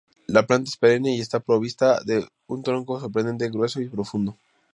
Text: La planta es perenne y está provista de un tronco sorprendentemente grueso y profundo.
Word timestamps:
La 0.35 0.41
planta 0.47 0.67
es 0.67 0.77
perenne 0.77 1.15
y 1.15 1.19
está 1.19 1.39
provista 1.41 2.01
de 2.03 2.27
un 2.47 2.63
tronco 2.63 2.99
sorprendentemente 2.99 3.53
grueso 3.55 3.79
y 3.81 3.87
profundo. 3.87 4.35